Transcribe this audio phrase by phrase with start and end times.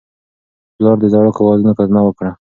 [0.75, 2.31] پلار د زاړه کاغذونو کتنه وکړه